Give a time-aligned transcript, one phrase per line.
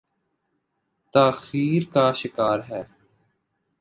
[1.13, 2.81] تاخیر کا شکار ہے۔